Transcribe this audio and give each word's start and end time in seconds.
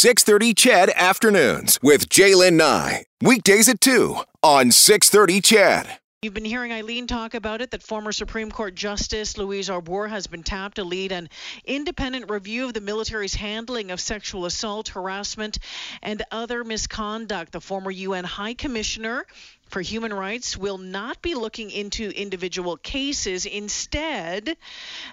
630 0.00 0.54
CHED 0.54 0.90
Afternoons 0.96 1.78
with 1.82 2.08
Jaylen 2.08 2.54
Nye. 2.54 3.04
Weekdays 3.20 3.68
at 3.68 3.82
2 3.82 4.16
on 4.42 4.70
630 4.70 5.42
CHED. 5.42 5.98
You've 6.22 6.32
been 6.32 6.46
hearing 6.46 6.72
Eileen 6.72 7.06
talk 7.06 7.34
about 7.34 7.60
it 7.60 7.70
that 7.72 7.82
former 7.82 8.10
Supreme 8.10 8.50
Court 8.50 8.74
Justice 8.74 9.36
Louise 9.36 9.68
Arbour 9.68 10.06
has 10.06 10.26
been 10.26 10.42
tapped 10.42 10.76
to 10.76 10.84
lead 10.84 11.12
an 11.12 11.28
independent 11.66 12.30
review 12.30 12.64
of 12.64 12.72
the 12.72 12.80
military's 12.80 13.34
handling 13.34 13.90
of 13.90 14.00
sexual 14.00 14.46
assault, 14.46 14.88
harassment, 14.88 15.58
and 16.02 16.22
other 16.30 16.64
misconduct. 16.64 17.52
The 17.52 17.60
former 17.60 17.90
UN 17.90 18.24
High 18.24 18.54
Commissioner 18.54 19.26
for 19.70 19.80
Human 19.80 20.12
Rights 20.12 20.56
will 20.56 20.78
not 20.78 21.22
be 21.22 21.34
looking 21.34 21.70
into 21.70 22.10
individual 22.10 22.76
cases. 22.76 23.46
Instead, 23.46 24.56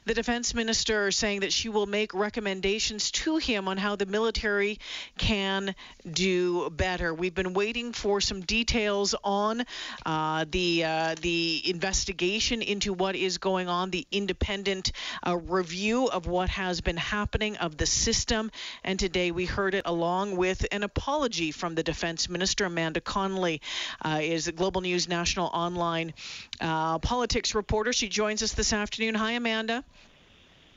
the 0.06 0.14
defense 0.16 0.56
minister 0.56 1.12
saying 1.12 1.42
that 1.42 1.54
she 1.54 1.70
will 1.70 1.86
make 1.86 2.14
recommendations 2.14 3.12
to 3.12 3.38
him 3.38 3.68
on 3.68 3.78
how 3.78 3.96
the 3.96 4.08
military 4.08 4.80
can 5.20 5.76
do 6.12 6.70
better. 6.72 7.14
We've 7.14 7.36
been 7.36 7.54
waiting 7.54 7.94
for 7.94 8.20
some 8.20 8.42
details 8.42 9.14
on 9.24 9.64
uh, 10.06 10.46
the 10.50 10.84
uh, 10.84 11.16
the 11.22 11.62
investigation 11.70 12.64
into 12.64 12.94
what 12.94 13.16
is 13.16 13.38
going 13.38 13.70
on, 13.70 13.92
the 13.92 14.08
independent 14.12 14.92
uh, 15.26 15.38
review 15.38 16.08
of 16.08 16.26
what 16.26 16.50
has 16.50 16.82
been 16.82 16.98
happening 16.98 17.58
of 17.58 17.78
the 17.78 17.86
system, 17.86 18.52
and 18.84 19.00
today 19.00 19.30
we 19.30 19.46
heard 19.46 19.76
it 19.76 19.84
along 19.86 20.36
with 20.36 20.66
an 20.72 20.82
apology 20.82 21.52
from 21.52 21.76
the 21.76 21.84
defense 21.84 22.28
minister 22.28 22.66
Amanda 22.66 23.02
Connolly 23.02 23.62
is 24.48 24.54
Global 24.54 24.82
News 24.82 25.08
National 25.08 25.48
Online 25.48 26.14
uh, 26.62 27.00
politics 27.00 27.56
reporter. 27.56 27.94
She 27.94 28.08
joins 28.08 28.42
us 28.44 28.54
this 28.54 28.74
afternoon. 28.74 29.16
Hi, 29.16 29.34
Amanda. 29.34 29.84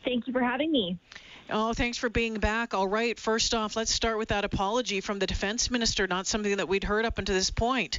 Thank 0.05 0.27
you 0.27 0.33
for 0.33 0.43
having 0.43 0.73
me. 0.73 0.98
Oh, 1.51 1.73
thanks 1.73 1.98
for 1.98 2.09
being 2.09 2.34
back. 2.34 2.74
All 2.74 2.87
right, 2.88 3.19
first 3.19 3.55
off, 3.55 3.77
let's 3.77 3.93
start 3.93 4.19
with 4.19 4.29
that 4.29 4.45
apology 4.45 5.01
from 5.01 5.19
the 5.19 5.27
defense 5.27 5.70
minister, 5.70 6.06
not 6.06 6.27
something 6.27 6.56
that 6.59 6.69
we'd 6.69 6.84
heard 6.84 7.05
up 7.05 7.19
until 7.19 7.34
this 7.34 7.51
point. 7.51 7.99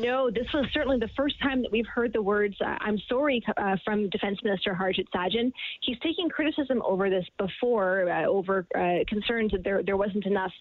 No, 0.00 0.30
this 0.30 0.46
was 0.54 0.64
certainly 0.72 0.98
the 0.98 1.10
first 1.14 1.38
time 1.42 1.60
that 1.60 1.70
we've 1.70 1.86
heard 1.86 2.14
the 2.14 2.22
words 2.22 2.56
uh, 2.62 2.76
"I'm 2.80 2.98
sorry" 3.06 3.44
uh, 3.58 3.76
from 3.84 4.08
Defense 4.08 4.38
Minister 4.42 4.74
Harjit 4.74 5.06
Sajjan. 5.14 5.52
He's 5.82 5.98
taking 5.98 6.30
criticism 6.30 6.80
over 6.86 7.10
this 7.10 7.26
before, 7.36 8.10
uh, 8.10 8.24
over 8.24 8.66
uh, 8.74 9.04
concerns 9.06 9.52
that 9.52 9.62
there 9.62 9.82
there 9.82 9.98
wasn't 9.98 10.24
enough 10.24 10.52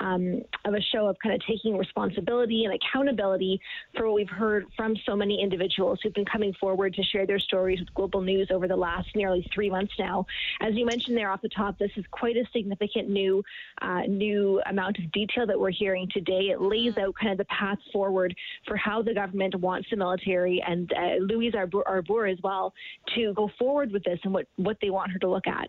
um, 0.00 0.40
of 0.64 0.72
a 0.72 0.80
show 0.80 1.08
of 1.08 1.16
kind 1.22 1.34
of 1.34 1.42
taking 1.46 1.76
responsibility 1.76 2.64
and 2.64 2.72
accountability 2.72 3.60
for 3.94 4.06
what 4.06 4.14
we've 4.14 4.30
heard 4.30 4.64
from 4.76 4.96
so 5.04 5.14
many 5.14 5.42
individuals 5.42 5.98
who've 6.02 6.14
been 6.14 6.24
coming 6.24 6.54
forward 6.54 6.94
to 6.94 7.02
share 7.02 7.26
their 7.26 7.38
stories 7.38 7.80
with 7.80 7.92
Global 7.92 8.22
News 8.22 8.48
over 8.50 8.66
the 8.66 8.76
last 8.76 9.08
nearly 9.14 9.46
three 9.52 9.68
months 9.68 9.92
now. 9.98 10.24
As 10.62 10.74
you 10.74 10.86
mentioned 10.86 11.18
there 11.18 11.30
off 11.30 11.42
the 11.42 11.50
top, 11.50 11.78
this 11.78 11.90
is 11.96 12.04
quite 12.12 12.36
a 12.38 12.44
significant 12.50 13.10
new 13.10 13.44
uh, 13.82 14.02
new 14.08 14.62
amount 14.64 14.98
of 14.98 15.12
detail 15.12 15.46
that 15.46 15.60
we're 15.60 15.70
hearing 15.70 16.08
today. 16.14 16.48
It 16.50 16.62
lays 16.62 16.96
out 16.96 17.14
kind 17.20 17.32
of 17.32 17.38
the 17.38 17.44
path 17.44 17.78
forward 17.92 18.34
for 18.66 18.76
how 18.86 19.02
the 19.02 19.12
government 19.12 19.54
wants 19.56 19.88
the 19.90 19.96
military 19.96 20.62
and 20.66 20.92
uh, 20.92 21.16
Louise 21.18 21.54
Arbour 21.54 22.26
as 22.26 22.38
well 22.42 22.72
to 23.16 23.34
go 23.34 23.50
forward 23.58 23.90
with 23.90 24.04
this 24.04 24.20
and 24.22 24.32
what, 24.32 24.46
what 24.54 24.76
they 24.80 24.90
want 24.90 25.10
her 25.10 25.18
to 25.18 25.28
look 25.28 25.48
at. 25.48 25.68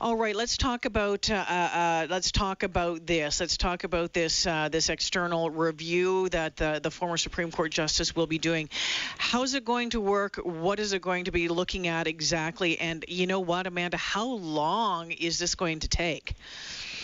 All 0.00 0.16
right, 0.16 0.36
let's 0.36 0.56
talk 0.56 0.84
about 0.84 1.30
uh, 1.30 1.34
uh, 1.34 2.06
let's 2.08 2.30
talk 2.30 2.62
about 2.62 3.06
this. 3.06 3.40
Let's 3.40 3.56
talk 3.56 3.84
about 3.84 4.12
this 4.12 4.46
uh, 4.46 4.68
this 4.68 4.90
external 4.90 5.50
review 5.50 6.28
that 6.28 6.56
the, 6.56 6.78
the 6.80 6.90
former 6.90 7.16
Supreme 7.16 7.50
Court 7.50 7.72
justice 7.72 8.14
will 8.14 8.26
be 8.26 8.38
doing. 8.38 8.68
How's 9.16 9.54
it 9.54 9.64
going 9.64 9.90
to 9.90 10.00
work? 10.00 10.36
What 10.36 10.78
is 10.78 10.92
it 10.92 11.02
going 11.02 11.24
to 11.24 11.32
be 11.32 11.48
looking 11.48 11.88
at 11.88 12.06
exactly? 12.06 12.78
And 12.78 13.04
you 13.08 13.26
know 13.26 13.40
what, 13.40 13.66
Amanda, 13.66 13.96
how 13.96 14.26
long 14.26 15.10
is 15.10 15.38
this 15.38 15.54
going 15.54 15.80
to 15.80 15.88
take? 15.88 16.34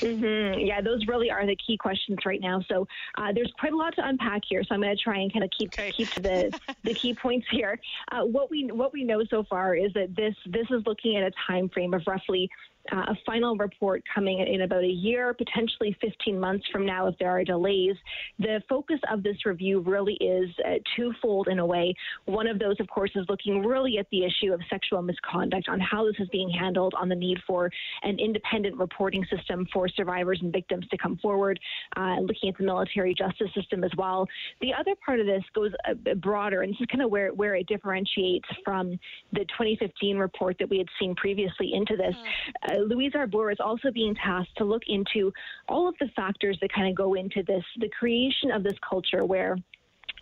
Mm-hmm. 0.05 0.60
Yeah, 0.60 0.80
those 0.80 1.06
really 1.06 1.30
are 1.30 1.47
the 1.47 1.56
key 1.56 1.77
questions 1.77 2.19
right 2.27 2.41
now. 2.41 2.60
So 2.69 2.86
uh, 3.16 3.33
there's 3.34 3.52
quite 3.58 3.72
a 3.72 3.77
lot 3.77 3.94
to 3.97 4.06
unpack 4.06 4.42
here. 4.46 4.62
So 4.62 4.74
I'm 4.74 4.83
going 4.83 4.94
to 4.94 5.02
try 5.02 5.19
and 5.19 5.33
kind 5.33 5.44
of 5.44 5.50
keep 5.56 5.72
okay. 5.72 5.92
keep 5.92 6.11
to 6.11 6.20
the 6.20 6.61
the 6.84 6.94
key 6.94 7.14
points 7.14 7.46
here. 7.50 7.80
Uh, 8.12 8.24
what 8.24 8.51
we 8.51 8.70
what 8.73 8.92
we 8.92 9.05
know 9.05 9.23
so 9.30 9.45
far 9.48 9.74
is 9.74 9.92
that 9.95 10.14
this 10.14 10.34
this 10.46 10.67
is 10.70 10.83
looking 10.86 11.17
at 11.17 11.23
a 11.23 11.33
time 11.46 11.68
frame 11.70 11.95
of 11.95 12.02
roughly 12.06 12.51
uh, 12.92 12.96
a 13.08 13.14
final 13.24 13.56
report 13.56 14.02
coming 14.14 14.40
in 14.40 14.62
about 14.62 14.84
a 14.84 14.86
year, 14.86 15.34
potentially 15.34 15.96
15 16.00 16.39
months 16.39 16.64
from 16.70 16.84
now 16.84 17.06
if 17.06 17.17
there 17.18 17.30
are 17.30 17.45
delays. 17.45 17.96
The 18.39 18.62
focus 18.68 18.98
of 19.11 19.22
this 19.22 19.36
review 19.46 19.80
really 19.80 20.14
is 20.14 20.50
uh, 20.64 20.74
twofold 20.96 21.48
in 21.48 21.58
a 21.58 21.67
way. 21.67 21.95
One 22.27 22.46
of 22.46 22.58
those, 22.58 22.77
of 22.80 22.89
course, 22.89 23.11
is 23.14 23.27
looking 23.28 23.62
really 23.62 23.98
at 23.98 24.06
the 24.11 24.24
issue 24.24 24.52
of 24.52 24.61
sexual 24.68 25.00
misconduct, 25.02 25.68
on 25.68 25.80
how 25.80 26.05
this 26.05 26.17
is 26.18 26.28
being 26.30 26.50
handled, 26.50 26.95
on 26.98 27.08
the 27.08 27.14
need 27.14 27.39
for 27.46 27.70
an 28.02 28.18
independent 28.18 28.77
reporting 28.77 29.24
system 29.34 29.66
for 29.72 29.89
survivors 29.89 30.39
and 30.42 30.52
victims 30.52 30.86
to 30.89 30.98
come 30.98 31.16
forward, 31.18 31.58
uh, 31.96 32.16
looking 32.20 32.51
at 32.51 32.58
the 32.58 32.64
military 32.64 33.14
justice 33.14 33.48
system 33.55 33.83
as 33.84 33.90
well. 33.96 34.27
The 34.61 34.72
other 34.74 34.95
part 35.05 35.20
of 35.20 35.27
this 35.27 35.42
goes 35.55 35.72
a 35.86 35.95
bit 35.95 36.20
broader, 36.20 36.62
and 36.62 36.72
this 36.72 36.80
is 36.80 36.86
kind 36.86 37.02
of 37.02 37.11
where, 37.11 37.33
where 37.33 37.55
it 37.55 37.66
differentiates 37.66 38.48
from 38.64 38.98
the 39.33 39.40
2015 39.40 40.18
report 40.18 40.56
that 40.58 40.68
we 40.68 40.78
had 40.78 40.89
seen 40.98 41.14
previously 41.14 41.72
into 41.72 41.96
this. 41.96 42.14
Uh, 42.68 42.73
uh, 42.74 42.79
Louise 42.79 43.12
Arbour 43.14 43.51
is 43.51 43.58
also 43.61 43.90
being 43.90 44.14
tasked 44.14 44.57
to 44.58 44.64
look 44.64 44.83
into 44.89 45.33
all 45.68 45.89
of 45.89 45.95
the 46.01 46.08
factors 46.17 46.58
that 46.61 46.73
kind 46.73 46.89
of 46.89 46.95
go 46.95 47.14
into 47.14 47.42
this, 47.42 47.64
the 47.79 47.89
creation 47.98 48.51
of 48.51 48.62
this 48.62 48.74
culture 48.89 49.24
where 49.24 49.57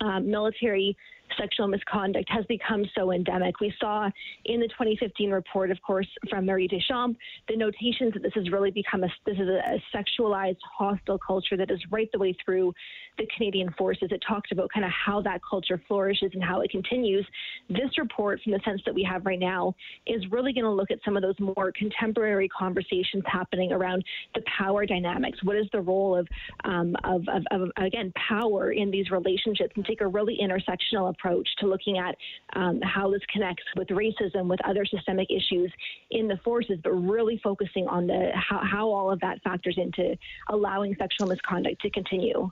um, 0.01 0.31
military 0.31 0.97
sexual 1.39 1.69
misconduct 1.69 2.29
has 2.31 2.45
become 2.47 2.85
so 2.95 3.13
endemic. 3.13 3.61
We 3.61 3.73
saw 3.81 4.11
in 4.45 4.61
the 4.61 4.69
2015 4.69 5.31
report, 5.31 5.71
of 5.71 5.81
course, 5.83 6.07
from 6.29 6.47
Marie 6.47 6.69
Deschamps, 6.69 7.19
the 7.49 7.57
notations 7.57 8.13
that 8.15 8.23
this 8.23 8.33
has 8.35 8.51
really 8.51 8.71
become 8.71 9.05
a 9.05 9.09
this 9.27 9.37
is 9.39 9.49
a, 9.49 9.61
a 9.75 9.83
sexualized, 9.95 10.59
hostile 10.79 11.19
culture 11.19 11.57
that 11.57 11.71
is 11.71 11.81
right 11.91 12.11
the 12.13 12.19
way 12.19 12.37
through 12.45 12.73
the 13.19 13.27
Canadian 13.37 13.73
forces. 13.79 14.09
It 14.11 14.23
talked 14.27 14.53
about 14.53 14.71
kind 14.73 14.85
of 14.85 14.93
how 14.93 15.21
that 15.23 15.41
culture 15.49 15.81
flourishes 15.89 16.31
and 16.35 16.43
how 16.43 16.61
it 16.61 16.71
continues. 16.71 17.27
This 17.69 17.99
report, 17.99 18.41
from 18.43 18.53
the 18.53 18.61
sense 18.65 18.81
that 18.87 18.95
we 18.95 19.03
have 19.05 19.27
right 19.27 19.39
now, 19.39 19.75
is 20.07 20.23
really 20.31 20.53
going 20.53 20.65
to 20.65 20.71
look 20.71 20.91
at 20.91 20.99
some 21.05 21.17
of 21.17 21.23
those 21.23 21.39
more 21.39 21.73
contemporary 21.73 22.49
conversations 22.49 23.23
happening 23.27 23.73
around 23.73 24.05
the 24.35 24.43
power 24.59 24.87
dynamics. 24.87 25.39
What 25.43 25.57
is 25.57 25.67
the 25.73 25.81
role 25.81 26.17
of, 26.17 26.29
um, 26.65 26.97
of, 27.05 27.23
of, 27.29 27.45
of 27.51 27.71
again, 27.77 28.13
power 28.29 28.73
in 28.73 28.91
these 28.91 29.11
relationships 29.11 29.73
and 29.77 29.85
take 29.85 30.01
a 30.01 30.07
really 30.07 30.39
intersectional 30.43 31.11
approach 31.11 31.22
approach 31.23 31.49
to 31.59 31.67
looking 31.67 31.99
at 31.99 32.17
um, 32.55 32.81
how 32.83 33.11
this 33.11 33.21
connects 33.33 33.65
with 33.77 33.89
racism, 33.89 34.47
with 34.47 34.61
other 34.67 34.85
systemic 34.85 35.29
issues 35.31 35.73
in 36.11 36.29
the 36.29 36.37
forces, 36.45 36.79
but 36.83 36.93
really 36.93 37.41
focusing 37.43 37.87
on 37.89 38.07
the 38.07 38.31
how, 38.35 38.61
how 38.63 38.91
all 38.91 39.11
of 39.11 39.21
that 39.21 39.41
factors 39.43 39.77
into 39.77 40.17
allowing 40.49 40.95
sexual 40.99 41.27
misconduct 41.27 41.81
to 41.83 41.91
continue 41.91 42.51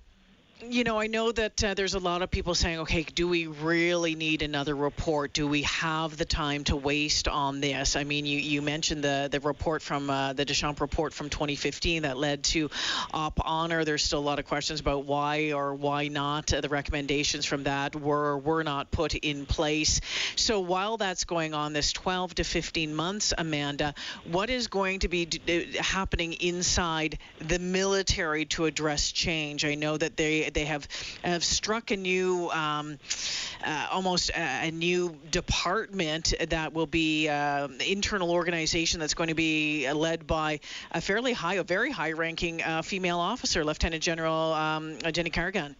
you 0.68 0.84
know, 0.84 1.00
I 1.00 1.06
know 1.06 1.32
that 1.32 1.64
uh, 1.64 1.74
there's 1.74 1.94
a 1.94 1.98
lot 1.98 2.22
of 2.22 2.30
people 2.30 2.54
saying, 2.54 2.80
okay, 2.80 3.02
do 3.02 3.28
we 3.28 3.46
really 3.46 4.14
need 4.14 4.42
another 4.42 4.74
report? 4.74 5.32
Do 5.32 5.46
we 5.46 5.62
have 5.62 6.16
the 6.16 6.24
time 6.24 6.64
to 6.64 6.76
waste 6.76 7.28
on 7.28 7.60
this? 7.60 7.96
I 7.96 8.04
mean, 8.04 8.26
you, 8.26 8.38
you 8.38 8.60
mentioned 8.60 9.02
the, 9.02 9.28
the 9.30 9.40
report 9.40 9.80
from 9.80 10.10
uh, 10.10 10.32
the 10.34 10.44
Deschamps 10.44 10.80
report 10.80 11.14
from 11.14 11.30
2015 11.30 12.02
that 12.02 12.18
led 12.18 12.44
to 12.44 12.70
Op 13.14 13.40
Honor. 13.44 13.84
There's 13.84 14.04
still 14.04 14.18
a 14.18 14.20
lot 14.20 14.38
of 14.38 14.44
questions 14.44 14.80
about 14.80 15.06
why 15.06 15.52
or 15.52 15.74
why 15.74 16.08
not 16.08 16.52
uh, 16.52 16.60
the 16.60 16.68
recommendations 16.68 17.46
from 17.46 17.64
that 17.64 17.96
were 17.96 18.36
were 18.36 18.62
not 18.62 18.90
put 18.90 19.14
in 19.14 19.46
place. 19.46 20.00
So 20.36 20.60
while 20.60 20.96
that's 20.96 21.24
going 21.24 21.54
on, 21.54 21.72
this 21.72 21.92
12 21.92 22.36
to 22.36 22.44
15 22.44 22.94
months, 22.94 23.32
Amanda, 23.36 23.94
what 24.30 24.50
is 24.50 24.66
going 24.66 25.00
to 25.00 25.08
be 25.08 25.26
d- 25.26 25.76
happening 25.78 26.34
inside 26.34 27.18
the 27.38 27.58
military 27.58 28.44
to 28.46 28.66
address 28.66 29.10
change? 29.12 29.64
I 29.64 29.74
know 29.74 29.96
that 29.96 30.16
they 30.16 30.49
they 30.54 30.64
have, 30.64 30.86
have 31.22 31.44
struck 31.44 31.90
a 31.90 31.96
new, 31.96 32.50
um, 32.50 32.98
uh, 33.64 33.86
almost 33.90 34.30
a, 34.30 34.68
a, 34.68 34.70
new 34.70 35.16
department 35.30 36.32
that 36.48 36.72
will 36.72 36.86
be 36.86 37.28
uh, 37.28 37.68
internal 37.86 38.30
organization 38.30 39.00
that's 39.00 39.14
going 39.14 39.28
to 39.28 39.34
be 39.34 39.90
led 39.92 40.26
by 40.26 40.60
a 40.92 41.00
fairly 41.00 41.32
high, 41.32 41.54
a 41.54 41.64
very 41.64 41.90
high-ranking 41.90 42.62
uh, 42.62 42.82
female 42.82 43.18
officer, 43.18 43.64
Lieutenant 43.64 44.02
General 44.02 44.52
um, 44.52 44.98
Jennie 45.12 45.30
Carignan. 45.30 45.76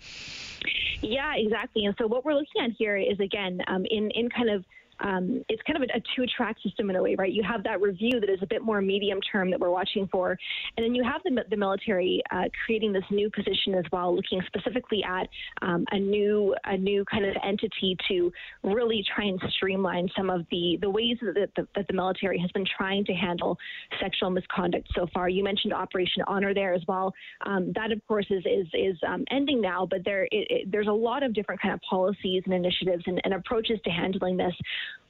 Yeah, 1.00 1.35
exactly. 1.37 1.85
And 1.87 1.94
so 1.99 2.06
what 2.06 2.25
we're 2.25 2.35
looking 2.35 2.62
at 2.62 2.71
here 2.77 2.97
is 2.97 3.19
again 3.21 3.61
um, 3.67 3.87
in 3.91 4.11
in 4.11 4.29
kind 4.29 4.50
of 4.50 4.65
um, 5.00 5.43
it's 5.49 5.62
kind 5.62 5.82
of 5.82 5.88
a, 5.88 5.99
a 5.99 6.02
two-track 6.14 6.56
system 6.62 6.91
in 6.91 6.97
a 6.97 7.02
way, 7.02 7.14
right? 7.17 7.32
You 7.32 7.43
have 7.43 7.62
that 7.64 7.81
review 7.81 8.20
that 8.20 8.31
is 8.31 8.38
a 8.43 8.47
bit 8.47 8.62
more 8.62 8.81
medium 8.81 9.20
term 9.20 9.50
that 9.50 9.61
we're 9.61 9.70
watching 9.70 10.08
for, 10.11 10.37
and 10.76 10.85
then 10.85 10.94
you 10.94 11.02
have 11.05 11.20
the, 11.25 11.44
the 11.50 11.56
military 11.56 12.23
uh, 12.31 12.44
creating 12.64 12.93
this 12.93 13.05
new 13.11 13.31
position 13.31 13.75
as 13.75 13.85
well, 13.93 14.14
looking 14.14 14.41
specifically 14.47 15.02
at 15.05 15.29
um, 15.62 15.85
a 15.93 15.99
new 15.99 16.55
a 16.64 16.76
new 16.76 17.05
kind 17.05 17.25
of 17.25 17.35
entity 17.44 17.97
to 18.08 18.32
really 18.62 19.05
try 19.14 19.25
and 19.25 19.41
streamline 19.56 20.08
some 20.17 20.31
of 20.31 20.44
the 20.50 20.79
the 20.81 20.91
ways 20.91 21.17
that 21.23 21.50
the, 21.56 21.67
that 21.75 21.87
the 21.87 21.94
military 21.94 22.38
has 22.38 22.50
been 22.53 22.67
trying 22.76 23.05
to 23.05 23.12
handle 23.12 23.58
sexual 24.00 24.31
misconduct 24.31 24.88
so 24.94 25.06
far. 25.12 25.29
You 25.29 25.44
mentioned 25.44 25.73
Operation 25.73 26.23
Honor 26.26 26.55
there 26.55 26.75
as 26.75 26.82
well. 26.87 27.12
Um, 27.46 27.73
that 27.75 27.93
of 27.93 28.06
course 28.06 28.26
is 28.31 28.44
is 28.44 28.67
is 28.75 28.96
um, 29.06 29.25
ending 29.31 29.61
now, 29.61 29.87
but 29.88 30.05
there 30.05 30.25
it, 30.25 30.46
it, 30.50 30.73
there's 30.73 30.88
a 30.88 30.93
lot 30.93 31.23
of 31.23 31.35
different 31.35 31.61
kind 31.61 31.75
of 31.75 31.81
policies 31.88 32.43
and 32.44 32.55
initiatives 32.55 33.05
and, 33.06 33.20
and 33.25 33.35
approaches 33.35 33.79
to 33.85 33.91
handling 33.91 34.37
this 34.37 34.55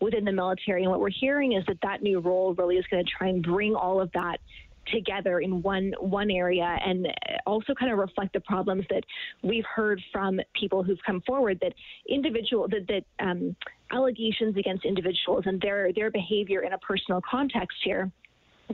within 0.00 0.24
the 0.24 0.32
military. 0.32 0.82
And 0.82 0.90
what 0.90 1.00
we're 1.00 1.10
hearing 1.10 1.52
is 1.52 1.64
that 1.66 1.78
that 1.82 2.02
new 2.02 2.20
role 2.20 2.54
really 2.54 2.76
is 2.76 2.86
going 2.90 3.04
to 3.04 3.10
try 3.10 3.28
and 3.28 3.42
bring 3.42 3.74
all 3.74 4.00
of 4.00 4.10
that 4.12 4.38
together 4.86 5.40
in 5.40 5.62
one 5.62 5.92
one 6.00 6.30
area 6.30 6.78
and 6.84 7.06
also 7.46 7.74
kind 7.74 7.92
of 7.92 7.98
reflect 7.98 8.32
the 8.32 8.40
problems 8.40 8.84
that 8.90 9.04
we've 9.42 9.64
heard 9.64 10.02
from 10.12 10.40
people 10.54 10.82
who've 10.82 10.98
come 11.06 11.20
forward 11.26 11.58
that 11.60 11.74
individual 12.08 12.66
that, 12.68 12.86
that 12.88 13.04
um, 13.24 13.54
allegations 13.92 14.56
against 14.56 14.84
individuals 14.84 15.44
and 15.46 15.60
their 15.60 15.92
their 15.92 16.10
behavior 16.10 16.62
in 16.62 16.72
a 16.72 16.78
personal 16.78 17.20
context 17.28 17.76
here 17.84 18.10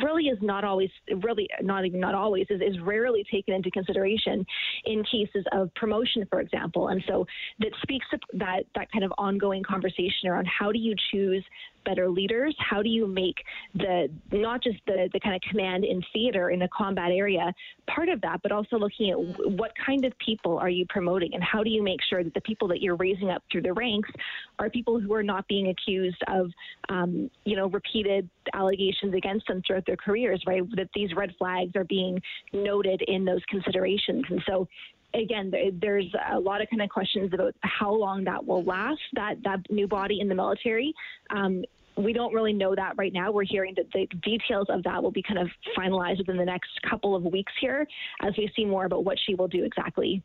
really 0.02 0.25
is 0.25 0.38
not 0.40 0.64
always, 0.64 0.90
really 1.22 1.48
not 1.62 1.84
even 1.84 2.00
not 2.00 2.14
always, 2.14 2.46
is, 2.50 2.60
is 2.60 2.81
rarely 2.81 3.25
taken 3.31 3.54
into 3.54 3.70
consideration 3.70 4.44
in 4.84 5.04
cases 5.04 5.44
of 5.52 5.72
promotion, 5.75 6.26
for 6.31 6.40
example. 6.40 6.88
And 6.88 7.02
so 7.08 7.26
that 7.60 7.70
speaks 7.82 8.06
to 8.10 8.19
that, 8.34 8.64
that 8.75 8.90
kind 8.93 9.04
of 9.04 9.12
ongoing 9.19 9.62
conversation 9.62 10.28
around 10.28 10.46
how 10.46 10.72
do 10.72 10.78
you 10.78 10.94
choose 11.10 11.44
better 11.86 12.10
leaders? 12.10 12.54
How 12.58 12.82
do 12.82 12.90
you 12.90 13.06
make 13.06 13.36
the 13.74 14.10
not 14.32 14.62
just 14.62 14.78
the, 14.86 15.08
the 15.14 15.20
kind 15.20 15.34
of 15.34 15.40
command 15.48 15.84
in 15.84 16.02
theater 16.12 16.50
in 16.50 16.58
the 16.58 16.68
combat 16.76 17.10
area 17.10 17.54
part 17.86 18.08
of 18.08 18.20
that, 18.20 18.42
but 18.42 18.52
also 18.52 18.76
looking 18.76 19.10
at 19.10 19.18
what 19.52 19.72
kind 19.84 20.04
of 20.04 20.12
people 20.18 20.58
are 20.58 20.68
you 20.68 20.84
promoting 20.88 21.32
and 21.32 21.42
how 21.42 21.62
do 21.62 21.70
you 21.70 21.82
make 21.82 22.00
sure 22.10 22.22
that 22.22 22.34
the 22.34 22.40
people 22.42 22.68
that 22.68 22.82
you're 22.82 22.96
raising 22.96 23.30
up 23.30 23.42
through 23.50 23.62
the 23.62 23.72
ranks 23.72 24.10
are 24.58 24.68
people 24.68 25.00
who 25.00 25.14
are 25.14 25.22
not 25.22 25.46
being 25.48 25.68
accused 25.68 26.22
of, 26.28 26.50
um, 26.88 27.30
you 27.44 27.56
know, 27.56 27.68
repeated 27.68 28.28
allegations 28.52 29.14
against 29.14 29.46
them 29.46 29.62
throughout 29.66 29.86
their 29.86 29.96
careers, 29.96 30.42
right? 30.46 30.62
That 30.76 30.88
these 30.94 31.14
red 31.14 31.34
flags 31.38 31.72
are 31.76 31.84
being 31.84 32.20
noted 32.52 33.02
in 33.06 33.24
those 33.24 33.42
considerations. 33.48 34.24
And 34.28 34.42
so 34.46 34.68
again, 35.14 35.52
there's 35.80 36.12
a 36.32 36.38
lot 36.38 36.60
of 36.60 36.68
kind 36.70 36.82
of 36.82 36.90
questions 36.90 37.32
about 37.32 37.54
how 37.62 37.92
long 37.92 38.24
that 38.24 38.44
will 38.44 38.62
last, 38.64 39.00
that, 39.14 39.42
that 39.44 39.60
new 39.70 39.86
body 39.86 40.20
in 40.20 40.28
the 40.28 40.34
military. 40.34 40.92
Um, 41.30 41.64
we 41.96 42.12
don't 42.12 42.34
really 42.34 42.52
know 42.52 42.75
that 42.75 42.94
right 42.96 43.12
now. 43.12 43.32
We're 43.32 43.44
hearing 43.44 43.75
that 43.76 43.87
the 43.93 44.06
details 44.22 44.66
of 44.69 44.82
that 44.82 45.02
will 45.02 45.10
be 45.10 45.22
kind 45.22 45.38
of 45.38 45.48
finalized 45.76 46.19
within 46.19 46.37
the 46.37 46.44
next 46.44 46.70
couple 46.88 47.14
of 47.14 47.22
weeks 47.25 47.52
here 47.60 47.87
as 48.22 48.34
we 48.37 48.50
see 48.54 48.64
more 48.64 48.84
about 48.84 49.04
what 49.04 49.19
she 49.26 49.34
will 49.34 49.48
do 49.48 49.64
exactly. 49.64 50.22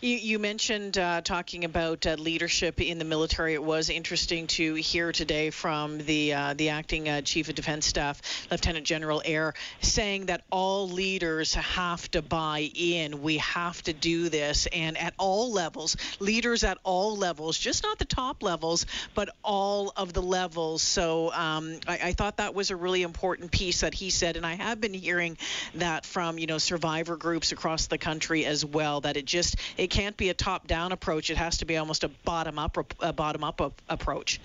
You, 0.00 0.16
you 0.16 0.38
mentioned 0.38 0.98
uh, 0.98 1.20
talking 1.20 1.64
about 1.64 2.06
uh, 2.06 2.14
leadership 2.18 2.80
in 2.80 2.98
the 2.98 3.04
military. 3.04 3.54
It 3.54 3.62
was 3.62 3.88
interesting 3.90 4.46
to 4.48 4.74
hear 4.74 5.12
today 5.12 5.50
from 5.50 5.98
the 5.98 6.34
uh, 6.34 6.54
the 6.54 6.70
acting 6.70 7.08
uh, 7.08 7.20
chief 7.20 7.48
of 7.48 7.54
defense 7.54 7.86
staff, 7.86 8.20
Lieutenant 8.50 8.86
General 8.86 9.22
Eyre, 9.24 9.54
saying 9.80 10.26
that 10.26 10.42
all 10.50 10.88
leaders 10.88 11.54
have 11.54 12.10
to 12.10 12.22
buy 12.22 12.70
in. 12.74 13.22
We 13.22 13.38
have 13.38 13.80
to 13.82 13.92
do 13.92 14.28
this, 14.28 14.66
and 14.72 14.98
at 14.98 15.14
all 15.18 15.52
levels, 15.52 15.96
leaders 16.18 16.64
at 16.64 16.78
all 16.82 17.16
levels, 17.16 17.58
just 17.58 17.82
not 17.82 17.98
the 17.98 18.04
top 18.04 18.42
levels, 18.42 18.86
but 19.14 19.28
all 19.44 19.92
of 19.96 20.12
the 20.12 20.22
levels. 20.22 20.82
So 20.82 21.32
um, 21.32 21.78
I, 21.86 21.98
I 22.04 22.12
thought 22.12 22.38
that 22.38 22.54
was 22.54 22.70
a 22.70 22.76
really 22.76 23.02
important 23.02 23.52
piece 23.52 23.82
that 23.82 23.94
he 23.94 24.10
said, 24.10 24.36
and 24.36 24.44
I 24.44 24.54
have 24.54 24.80
been 24.80 24.94
hearing 24.94 25.38
that 25.74 26.04
from 26.04 26.38
you 26.38 26.46
know 26.46 26.58
survivor 26.58 27.16
groups 27.16 27.52
across 27.52 27.86
the 27.86 27.98
country 27.98 28.44
as 28.44 28.64
well. 28.64 29.00
That 29.02 29.16
it 29.16 29.24
just 29.24 29.51
it 29.76 29.88
can't 29.88 30.16
be 30.16 30.28
a 30.28 30.34
top-down 30.34 30.92
approach. 30.92 31.30
It 31.30 31.36
has 31.36 31.58
to 31.58 31.64
be 31.64 31.76
almost 31.76 32.04
a 32.04 32.08
bottom-up 32.08 32.76
a 33.00 33.12
bottom-up 33.12 33.80
approach. 33.88 34.40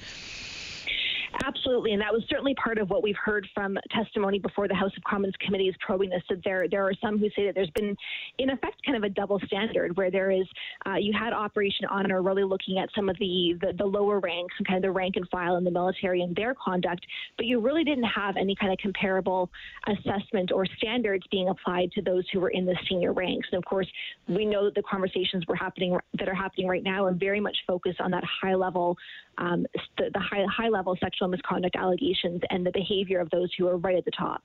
Absolutely, 1.43 1.93
and 1.93 2.01
that 2.01 2.11
was 2.13 2.23
certainly 2.29 2.55
part 2.55 2.77
of 2.77 2.89
what 2.89 3.03
we've 3.03 3.17
heard 3.17 3.47
from 3.53 3.77
testimony 3.91 4.39
before 4.39 4.67
the 4.67 4.75
House 4.75 4.91
of 4.95 5.03
Commons 5.03 5.33
committee 5.39 5.67
is 5.67 5.75
probing 5.79 6.09
this. 6.09 6.23
That 6.29 6.43
there 6.43 6.67
there 6.69 6.85
are 6.85 6.93
some 7.01 7.17
who 7.17 7.29
say 7.35 7.45
that 7.45 7.55
there's 7.55 7.69
been, 7.71 7.95
in 8.37 8.49
effect, 8.49 8.83
kind 8.85 8.97
of 8.97 9.03
a 9.03 9.09
double 9.09 9.39
standard 9.45 9.95
where 9.97 10.09
there 10.09 10.31
is 10.31 10.45
uh, 10.85 10.95
you 10.95 11.13
had 11.17 11.33
Operation 11.33 11.85
Honor 11.89 12.21
really 12.21 12.43
looking 12.43 12.79
at 12.79 12.89
some 12.95 13.09
of 13.09 13.17
the, 13.19 13.57
the 13.61 13.73
the 13.77 13.85
lower 13.85 14.19
ranks 14.19 14.55
and 14.57 14.67
kind 14.67 14.77
of 14.77 14.83
the 14.83 14.91
rank 14.91 15.15
and 15.17 15.27
file 15.29 15.57
in 15.57 15.63
the 15.63 15.71
military 15.71 16.21
and 16.21 16.35
their 16.35 16.53
conduct, 16.55 17.05
but 17.35 17.45
you 17.45 17.59
really 17.59 17.83
didn't 17.83 18.05
have 18.05 18.37
any 18.37 18.55
kind 18.55 18.71
of 18.71 18.77
comparable 18.79 19.49
assessment 19.87 20.51
or 20.51 20.65
standards 20.77 21.25
being 21.29 21.49
applied 21.49 21.91
to 21.91 22.01
those 22.01 22.23
who 22.31 22.39
were 22.39 22.49
in 22.49 22.65
the 22.65 22.75
senior 22.89 23.13
ranks. 23.13 23.47
And 23.51 23.57
of 23.57 23.65
course, 23.65 23.87
we 24.27 24.45
know 24.45 24.65
that 24.65 24.75
the 24.75 24.83
conversations 24.83 25.45
were 25.47 25.55
happening 25.55 25.97
that 26.19 26.29
are 26.29 26.35
happening 26.35 26.67
right 26.67 26.83
now 26.83 27.05
are 27.05 27.13
very 27.13 27.39
much 27.39 27.57
focused 27.67 27.99
on 27.99 28.11
that 28.11 28.23
high 28.41 28.55
level, 28.55 28.97
um, 29.37 29.65
the, 29.97 30.09
the 30.13 30.19
high 30.19 30.45
high 30.49 30.69
level 30.69 30.95
sexual 30.99 31.16
sexual 31.17 31.29
misconduct 31.29 31.75
allegations 31.75 32.41
and 32.49 32.65
the 32.65 32.71
behavior 32.71 33.19
of 33.19 33.29
those 33.31 33.49
who 33.57 33.67
are 33.67 33.77
right 33.77 33.97
at 33.97 34.05
the 34.05 34.11
top. 34.11 34.43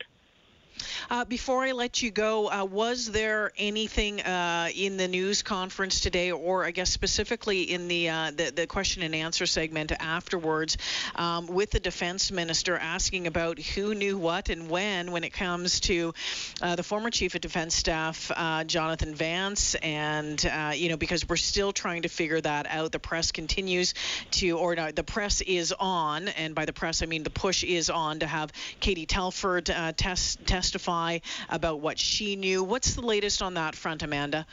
Uh, 1.11 1.25
before 1.25 1.63
I 1.63 1.73
let 1.73 2.03
you 2.03 2.11
go, 2.11 2.51
uh, 2.51 2.65
was 2.65 3.11
there 3.11 3.53
anything 3.59 4.21
uh, 4.23 4.69
in 4.75 4.97
the 4.97 5.09
news 5.09 5.43
conference 5.43 6.01
today, 6.01 6.31
or 6.31 6.65
I 6.65 6.71
guess 6.71 6.91
specifically 6.91 7.63
in 7.63 7.89
the 7.89 8.09
uh, 8.09 8.31
the, 8.35 8.51
the, 8.51 8.67
question 8.67 9.03
and 9.03 9.15
answer 9.15 9.45
segment 9.45 9.93
afterwards, 9.93 10.79
um, 11.17 11.47
with 11.47 11.71
the 11.71 11.81
defense 11.81 12.31
minister 12.31 12.77
asking 12.77 13.27
about 13.27 13.59
who 13.59 13.95
knew 13.95 14.17
what 14.17 14.49
and 14.49 14.71
when, 14.71 15.13
when 15.13 15.25
it 15.25 15.33
comes 15.33 15.81
to 15.81 16.15
uh, 16.63 16.77
the 16.77 16.83
former 16.83 17.11
chief 17.11 17.35
of 17.35 17.41
defense 17.41 17.75
staff, 17.75 18.31
uh, 18.35 18.65
Jonathan 18.65 19.15
Vance, 19.15 19.75
and 19.77 20.43
you 20.75 20.89
know 20.89 20.97
because 20.97 21.29
we're 21.29 21.37
still 21.37 21.73
trying 21.73 22.03
to 22.03 22.09
figure 22.09 22.41
that 22.41 22.67
out. 22.69 22.93
The 22.93 22.99
press 22.99 23.33
continues 23.33 23.95
to, 24.33 24.59
or 24.59 24.75
no, 24.75 24.91
the 24.91 25.05
press 25.05 25.41
is 25.43 25.73
on, 25.79 26.29
and 26.29 26.55
by 26.55 26.65
the 26.65 26.73
press 26.73 27.03
I 27.03 27.07
mean 27.07 27.23
the 27.23 27.31
push 27.31 27.65
is 27.65 27.91
on 27.91 28.21
to 28.21 28.27
have 28.27 28.51
Katie 28.81 29.07
Telford 29.07 29.67
test 29.67 30.47
testify 30.47 30.62
testify 30.63 31.19
about 31.49 31.81
what 31.81 31.99
she 31.99 32.37
knew. 32.37 32.63
What's 32.63 32.95
the 32.95 33.01
latest 33.01 33.43
on 33.43 33.55
that 33.55 33.75
front, 33.75 34.05
Amanda? 34.05 34.47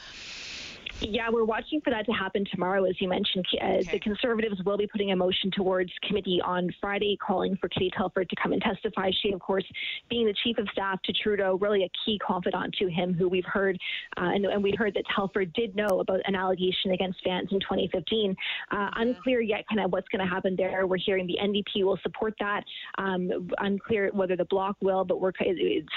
Yeah, 1.02 1.30
we're 1.30 1.46
watching 1.46 1.80
for 1.82 1.92
that 1.92 2.06
to 2.08 2.12
happen 2.12 2.46
tomorrow, 2.52 2.84
as 2.84 3.00
you 3.00 3.08
mentioned. 3.08 3.46
Uh, 3.62 3.66
okay. 3.66 3.90
The 3.94 4.00
Conservatives 4.00 4.62
will 4.66 4.78
be 4.78 4.88
putting 4.88 5.12
a 5.12 5.16
motion 5.16 5.50
towards 5.52 5.92
committee 6.04 6.42
on 6.44 6.70
Friday 6.82 7.18
calling 7.26 7.58
for 7.58 7.70
Katie 7.70 7.92
Telford 7.96 8.30
to 8.30 8.36
come 8.42 8.52
and 8.52 8.62
testify. 8.62 9.10
She, 9.22 9.32
of 9.32 9.40
course, 9.40 9.64
being 10.10 10.26
the 10.26 10.36
chief 10.44 10.58
of 10.58 10.68
staff 10.72 11.02
to 11.04 11.14
Trudeau, 11.14 11.58
really 11.62 11.84
a 11.84 11.90
key 12.06 12.20
confidant 12.20 12.74
to 12.80 12.90
him, 12.90 13.14
who 13.14 13.30
we've 13.30 13.46
heard, 13.46 13.78
uh, 14.18 14.32
and, 14.34 14.46
and, 14.46 14.62
we 14.62 14.74
heard 14.78 14.94
that 14.96 15.04
Telford 15.16 15.54
did 15.54 15.74
know 15.76 16.02
about 16.02 16.20
an 16.26 16.36
allegation 16.36 16.92
against 16.92 17.24
Vance 17.24 17.48
in 17.52 17.60
2015. 17.62 18.36
Uh, 18.72 18.76
mm-hmm. 18.76 19.02
Unclear 19.02 19.40
yet 19.42 19.64
kind 19.70 19.84
of 19.84 19.92
what's 19.92 20.08
going 20.10 20.24
to 20.24 20.30
happen 20.30 20.56
there. 20.58 20.86
We're 20.86 20.98
hearing 20.98 21.28
the 21.28 21.38
NDP 21.42 21.86
will 21.86 22.00
support 22.04 22.34
that. 22.40 22.64
Um, 22.98 23.50
unclear 23.60 24.10
whether 24.14 24.36
the 24.36 24.46
Bloc 24.46 24.76
will, 24.82 25.06
but 25.06 25.22
we're 25.22 25.32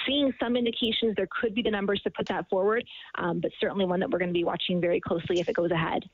seeing 0.07 0.33
some 0.41 0.57
indications 0.57 1.15
there 1.17 1.29
could 1.41 1.55
be 1.55 1.63
the 1.63 1.71
numbers 1.71 2.01
to 2.03 2.11
put 2.11 2.29
that 2.29 2.49
forward, 2.49 2.85
um, 3.17 3.41
but 3.41 3.51
certainly 3.61 3.85
one 3.85 3.99
that 4.01 4.11
we're 4.11 4.19
going 4.19 4.29
to 4.29 4.33
be 4.33 4.45
watching 4.45 4.81
very 4.81 4.92
very 4.93 5.01
closely 5.01 5.41
if 5.41 5.49
it 5.49 5.55
goes 5.55 5.71
ahead. 5.71 6.05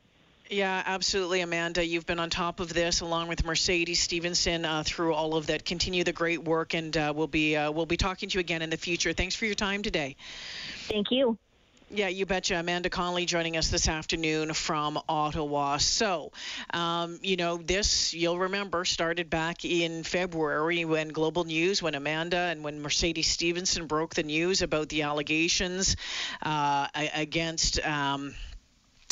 Yeah, 0.51 0.83
absolutely, 0.87 1.41
Amanda. 1.41 1.85
You've 1.85 2.07
been 2.07 2.21
on 2.21 2.31
top 2.31 2.61
of 2.61 2.73
this 2.73 3.01
along 3.01 3.29
with 3.29 3.45
Mercedes 3.45 4.01
Stephenson 4.01 4.65
uh, 4.65 4.83
through 4.87 5.13
all 5.13 5.35
of 5.35 5.49
that. 5.49 5.65
Continue 5.65 6.05
the 6.05 6.13
great 6.13 6.43
work, 6.43 6.75
and 6.75 6.97
uh, 6.97 7.13
we'll 7.15 7.27
be 7.27 7.57
uh, 7.57 7.71
we'll 7.71 7.87
be 7.87 7.99
talking 7.99 8.31
to 8.31 8.35
you 8.35 8.41
again 8.41 8.63
in 8.63 8.71
the 8.71 8.77
future. 8.77 9.13
Thanks 9.13 9.35
for 9.35 9.47
your 9.47 9.57
time 9.57 9.83
today. 9.83 10.17
Thank 10.89 11.11
you. 11.11 11.37
Yeah, 11.91 12.09
you 12.09 12.27
betcha. 12.27 12.59
Amanda 12.59 12.91
Connolly 12.91 13.25
joining 13.25 13.57
us 13.57 13.71
this 13.71 13.89
afternoon 13.89 14.53
from 14.53 14.99
Ottawa. 15.09 15.79
So, 15.79 16.33
um, 16.75 17.19
you 17.23 17.37
know, 17.37 17.57
this, 17.57 18.13
you'll 18.13 18.39
remember, 18.39 18.85
started 18.85 19.31
back 19.31 19.65
in 19.65 20.03
February 20.03 20.85
when 20.85 21.09
Global 21.09 21.45
News, 21.45 21.83
when 21.83 21.95
Amanda 21.95 22.37
and 22.37 22.63
when 22.63 22.83
Mercedes 22.83 23.29
Stephenson 23.29 23.87
broke 23.87 24.15
the 24.15 24.23
news 24.23 24.61
about 24.61 24.91
the 24.91 25.03
allegations 25.03 25.97
uh, 26.43 26.89
against. 26.95 27.85
Um, 27.87 28.35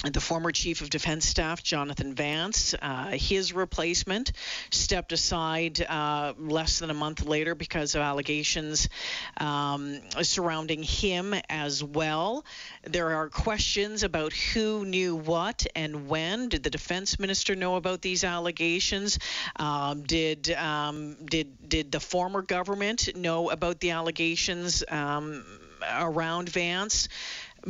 the 0.05 0.21
former 0.21 0.53
chief 0.53 0.83
of 0.83 0.91
defense 0.91 1.27
staff, 1.27 1.63
Jonathan 1.63 2.15
Vance, 2.15 2.75
uh, 2.83 3.09
his 3.13 3.55
replacement 3.55 4.33
stepped 4.71 5.13
aside 5.13 5.81
uh, 5.81 6.35
less 6.39 6.81
than 6.81 6.91
a 6.91 6.95
month 6.95 7.25
later 7.25 7.55
because 7.55 7.95
of 7.95 8.03
allegations 8.03 8.91
um, 9.39 9.99
surrounding 10.23 10.83
him 10.83 11.35
as 11.49 11.83
well. 11.83 12.45
There 12.85 13.17
are 13.17 13.31
questions 13.31 14.03
about 14.03 14.35
who 14.35 14.85
knew 14.85 15.17
what 15.17 15.67
and 15.75 16.09
when. 16.09 16.51
Did 16.51 16.63
the 16.63 16.71
defense 16.71 17.19
minister 17.19 17.57
know 17.57 17.77
about 17.77 18.03
these 18.03 18.23
allegations? 18.23 19.19
Um, 19.57 20.03
did 20.03 20.51
um, 20.53 21.17
did 21.25 21.69
did 21.71 21.91
the 21.91 22.01
former 22.01 22.43
government 22.43 23.17
know 23.17 23.49
about 23.49 23.81
the 23.81 23.93
allegations 23.93 24.85
um, 24.89 25.43
around 25.91 26.51
Vance? 26.51 27.09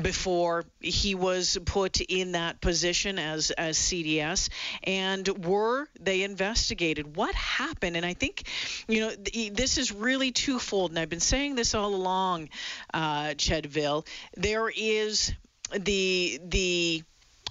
Before 0.01 0.65
he 0.81 1.15
was 1.15 1.59
put 1.65 2.01
in 2.01 2.33
that 2.33 2.61
position 2.61 3.19
as 3.19 3.51
as 3.53 3.79
CDS 3.79 4.49
and 4.85 5.27
were 5.47 5.89
they 5.99 6.23
investigated? 6.23 7.17
What 7.17 7.35
happened? 7.35 7.97
And 7.97 8.05
I 8.05 8.15
think 8.15 8.45
you 8.89 9.01
know 9.01 9.11
this 9.53 9.79
is 9.79 9.93
really 9.93 10.33
twofold 10.33 10.91
and 10.91 10.99
I've 10.99 11.09
been 11.09 11.21
saying 11.21 11.55
this 11.55 11.75
all 11.75 11.95
along 11.95 12.51
uh, 12.93 13.35
Chedville. 13.37 14.07
There 14.37 14.71
is 14.75 15.33
the 15.73 16.41
the 16.45 17.03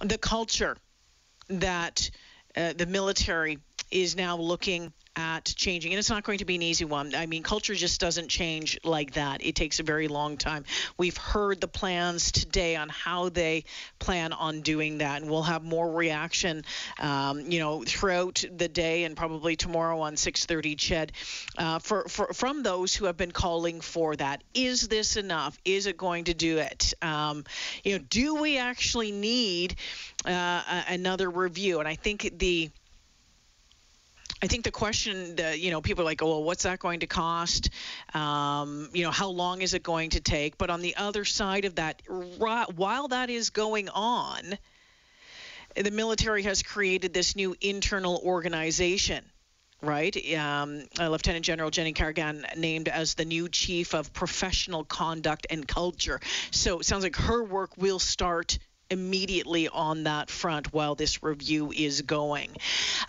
the 0.01 0.17
culture 0.17 0.77
that 1.49 2.09
uh, 2.55 2.73
the 2.73 2.85
military 2.85 3.59
is 3.91 4.15
now 4.15 4.37
looking 4.37 4.91
at 5.15 5.45
changing. 5.45 5.93
And 5.93 5.99
it's 5.99 6.09
not 6.09 6.23
going 6.23 6.39
to 6.39 6.45
be 6.45 6.55
an 6.55 6.61
easy 6.61 6.85
one. 6.85 7.15
I 7.15 7.25
mean, 7.25 7.43
culture 7.43 7.73
just 7.73 8.01
doesn't 8.01 8.27
change 8.27 8.79
like 8.83 9.13
that. 9.13 9.45
It 9.45 9.55
takes 9.55 9.79
a 9.79 9.83
very 9.83 10.07
long 10.07 10.37
time. 10.37 10.65
We've 10.97 11.15
heard 11.15 11.61
the 11.61 11.67
plans 11.67 12.31
today 12.31 12.75
on 12.75 12.89
how 12.89 13.29
they 13.29 13.63
plan 13.99 14.33
on 14.33 14.61
doing 14.61 14.97
that, 14.99 15.21
and 15.21 15.31
we'll 15.31 15.43
have 15.43 15.63
more 15.63 15.89
reaction, 15.89 16.63
um, 16.99 17.39
you 17.49 17.59
know, 17.59 17.83
throughout 17.83 18.43
the 18.55 18.67
day 18.67 19.05
and 19.05 19.15
probably 19.15 19.55
tomorrow 19.55 20.01
on 20.01 20.15
6:30. 20.15 20.75
Ched, 20.75 21.09
uh, 21.57 21.79
for, 21.79 22.07
for 22.09 22.33
from 22.33 22.63
those 22.63 22.93
who 22.93 23.05
have 23.05 23.17
been 23.17 23.31
calling 23.31 23.81
for 23.81 24.15
that. 24.15 24.43
Is 24.53 24.87
this 24.87 25.15
enough? 25.15 25.57
Is 25.63 25.85
it 25.85 25.97
going 25.97 26.25
to 26.25 26.33
do 26.33 26.57
it? 26.57 26.93
Um, 27.01 27.45
you 27.83 27.97
know, 27.97 28.03
do 28.09 28.35
we 28.35 28.57
actually 28.57 29.11
need 29.11 29.75
uh, 30.25 30.83
another 30.89 31.29
review? 31.29 31.79
And 31.79 31.87
I 31.87 31.95
think 31.95 32.37
the 32.37 32.71
I 34.45 34.47
think 34.47 34.63
the 34.63 34.69
question, 34.69 35.37
that, 35.37 35.59
you 35.59 35.71
know, 35.71 35.81
people 35.81 36.03
are 36.03 36.05
like, 36.05 36.21
oh, 36.21 36.27
well, 36.27 36.43
what's 36.43 36.61
that 36.63 36.77
going 36.77 36.99
to 36.99 37.07
cost? 37.07 37.71
Um, 38.13 38.89
you 38.93 39.03
know, 39.03 39.09
how 39.09 39.29
long 39.29 39.63
is 39.63 39.73
it 39.73 39.81
going 39.81 40.11
to 40.11 40.19
take? 40.19 40.59
But 40.59 40.69
on 40.69 40.83
the 40.83 40.95
other 40.97 41.25
side 41.25 41.65
of 41.65 41.75
that, 41.75 42.03
while 42.07 43.07
that 43.07 43.31
is 43.31 43.49
going 43.49 43.89
on, 43.89 44.43
the 45.75 45.89
military 45.89 46.43
has 46.43 46.61
created 46.61 47.11
this 47.11 47.35
new 47.35 47.55
internal 47.59 48.21
organization 48.23 49.25
right? 49.81 50.15
Um, 50.35 50.83
uh, 50.99 51.09
Lieutenant 51.09 51.45
General 51.45 51.69
Jennie 51.69 51.93
Carignan 51.93 52.45
named 52.57 52.87
as 52.87 53.13
the 53.13 53.25
new 53.25 53.49
chief 53.49 53.93
of 53.93 54.13
professional 54.13 54.83
conduct 54.83 55.45
and 55.49 55.67
culture. 55.67 56.19
So 56.49 56.79
it 56.79 56.85
sounds 56.85 57.03
like 57.03 57.17
her 57.17 57.43
work 57.43 57.77
will 57.77 57.99
start 57.99 58.57
immediately 58.89 59.67
on 59.67 60.03
that 60.03 60.29
front 60.29 60.71
while 60.73 60.95
this 60.95 61.23
review 61.23 61.71
is 61.71 62.01
going. 62.01 62.49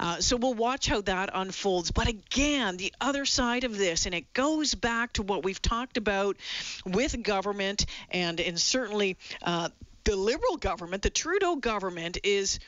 Uh, 0.01 0.21
so 0.21 0.37
we'll 0.37 0.55
watch 0.55 0.87
how 0.87 1.01
that 1.03 1.31
unfolds. 1.33 1.91
But 1.91 2.09
again, 2.09 2.77
the 2.77 2.93
other 3.01 3.25
side 3.25 3.65
of 3.65 3.77
this, 3.77 4.07
and 4.07 4.15
it 4.15 4.33
goes 4.33 4.75
back 4.75 5.15
to 5.15 5.23
what 5.23 5.45
we've 5.45 5.61
talked 5.61 5.97
about 5.97 6.37
with 6.85 7.23
government 7.23 7.87
and, 8.11 8.41
and 8.41 8.59
certainly 8.59 9.17
uh, 9.43 9.69
the 10.05 10.17
Liberal 10.17 10.57
government, 10.57 11.03
the 11.03 11.11
Trudeau 11.11 11.57
government, 11.57 12.19
is 12.23 12.59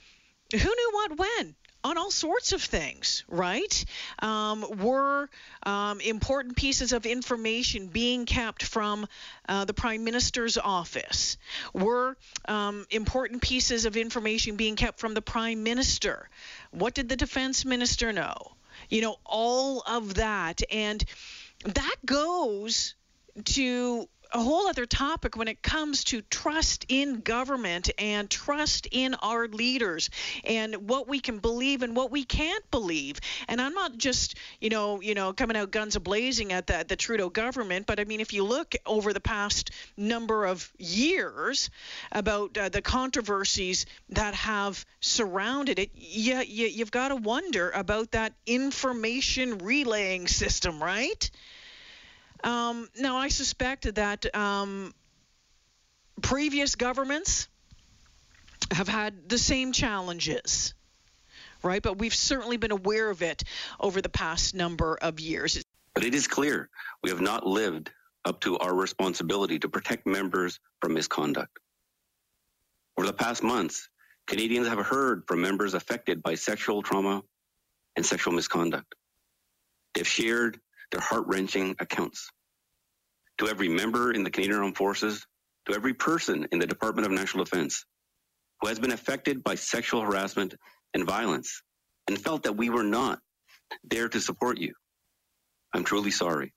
who 0.53 0.59
knew 0.59 0.91
what 0.93 1.19
when? 1.19 1.55
On 1.85 1.97
all 1.97 2.11
sorts 2.11 2.53
of 2.53 2.63
things, 2.63 3.25
right? 3.29 3.85
Um, 4.21 4.65
were 4.79 5.29
um, 5.63 6.01
important 6.01 6.57
pieces 6.57 6.93
of 6.93 7.07
information 7.07 7.89
being 7.89 8.27
kept 8.27 8.63
from 8.65 9.07
uh, 9.49 9.65
the 9.65 9.75
Prime 9.75 10.05
Minister's 10.05 10.59
office? 10.59 11.37
Were 11.73 12.17
um, 12.47 12.87
important 12.91 13.43
pieces 13.43 13.85
of 13.87 13.97
information 13.97 14.57
being 14.57 14.77
kept 14.77 14.99
from 14.99 15.15
the 15.15 15.23
Prime 15.23 15.63
Minister? 15.63 16.29
What 16.71 16.95
did 16.95 17.09
the 17.09 17.17
Defense 17.17 17.65
Minister 17.65 18.13
know? 18.13 18.53
You 18.89 19.03
know, 19.03 19.17
all 19.25 19.83
of 19.87 20.15
that. 20.15 20.63
And 20.71 21.05
that 21.65 21.97
goes 22.05 22.95
to 23.45 24.09
a 24.33 24.43
whole 24.43 24.67
other 24.67 24.87
topic 24.87 25.37
when 25.37 25.49
it 25.49 25.63
comes 25.63 26.05
to 26.05 26.21
trust 26.23 26.85
in 26.89 27.21
government 27.21 27.91
and 27.99 28.29
trust 28.29 28.87
in 28.91 29.15
our 29.15 29.49
leaders 29.49 30.11
and 30.45 30.89
what 30.89 31.09
we 31.09 31.21
can 31.21 31.39
believe 31.39 31.83
and 31.83 31.97
what 31.97 32.11
we 32.11 32.25
can't 32.25 32.71
believe. 32.71 33.21
And 33.49 33.61
I'm 33.61 33.75
not 33.75 33.97
just, 33.97 34.37
you 34.61 34.69
know, 34.69 35.01
you 35.01 35.15
know, 35.15 35.33
coming 35.33 35.57
out 35.57 35.71
guns 35.71 35.97
a 35.97 36.01
blazing 36.01 36.53
at 36.53 36.67
the, 36.67 36.85
the 36.87 36.97
Trudeau 36.97 37.31
government, 37.31 37.87
but 37.87 38.01
I 38.01 38.05
mean, 38.05 38.21
if 38.21 38.33
you 38.33 38.45
look 38.45 38.75
over 38.85 39.13
the 39.13 39.21
past 39.21 39.71
number 39.97 40.45
of 40.45 40.71
years 40.79 41.71
about 42.13 42.57
uh, 42.59 42.69
the 42.69 42.83
controversies 42.83 43.87
that 44.11 44.35
have 44.35 44.85
surrounded 45.01 45.79
it, 45.79 45.91
you, 45.95 46.39
you, 46.41 46.67
you've 46.67 46.91
got 46.91 47.09
to 47.09 47.17
wonder 47.17 47.71
about 47.71 48.11
that 48.13 48.35
information 48.47 49.59
relaying 49.59 50.27
system, 50.29 50.83
right? 50.83 51.31
Um, 52.45 52.89
now, 52.99 53.17
I 53.17 53.29
suspect 53.29 53.95
that 53.95 54.35
um, 54.35 54.95
previous 56.23 56.75
governments 56.75 57.49
have 58.73 58.89
had 58.89 59.29
the 59.29 59.39
same 59.39 59.73
challenges, 59.73 60.75
right? 61.63 61.83
But 61.83 61.99
we've 61.99 62.15
certainly 62.15 62.57
been 62.57 62.71
aware 62.71 63.11
of 63.11 63.23
it 63.23 63.45
over 63.81 64.01
the 64.01 64.09
past 64.09 64.55
number 64.55 64.97
of 65.01 65.21
years. 65.21 65.63
But 65.95 66.05
it 66.05 66.15
is 66.15 66.29
clear 66.29 66.69
we 67.03 67.11
have 67.11 67.21
not 67.21 67.47
lived 67.47 67.91
up 68.25 68.41
to 68.43 68.59
our 68.59 68.75
responsibility 68.75 69.59
to 69.59 69.69
protect 69.69 70.07
members 70.07 70.61
from 70.81 70.95
misconduct. 70.95 71.59
Over 72.97 73.07
the 73.07 73.13
past 73.13 73.43
months, 73.43 73.89
Canadians 74.27 74.69
have 74.69 74.85
heard 74.85 75.25
from 75.27 75.41
members 75.41 75.75
affected 75.75 76.23
by 76.23 76.35
sexual 76.35 76.83
trauma 76.83 77.23
and 77.97 78.05
sexual 78.05 78.35
misconduct. 78.35 78.95
They've 79.95 80.07
shared 80.07 80.61
their 80.93 81.01
heart 81.01 81.25
wrenching 81.27 81.77
accounts. 81.81 82.31
To 83.39 83.49
every 83.49 83.69
member 83.69 84.13
in 84.13 84.25
the 84.25 84.31
Canadian 84.31 84.61
Armed 84.61 84.77
Forces, 84.77 85.27
to 85.69 85.75
every 85.75 85.95
person 85.95 86.49
in 86.53 86.59
the 86.59 86.67
Department 86.67 87.07
of 87.07 87.13
National 87.13 87.45
Defense 87.45 87.85
who 88.61 88.69
has 88.69 88.79
been 88.79 88.93
affected 88.93 89.43
by 89.45 89.55
sexual 89.55 90.03
harassment 90.03 90.55
and 90.95 91.07
violence 91.07 91.63
and 92.09 92.19
felt 92.19 92.43
that 92.45 92.57
we 92.57 92.71
were 92.71 92.85
not 92.85 93.21
there 93.85 94.09
to 94.09 94.21
support 94.21 94.59
you. 94.59 94.75
I'm 95.75 95.85
truly 95.85 96.11
sorry. 96.11 96.53